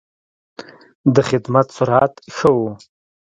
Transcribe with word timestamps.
د 1.13 1.17
خدمت 1.29 1.67
سرعت 1.77 2.13
ښه 2.35 2.49
و. 2.57 2.59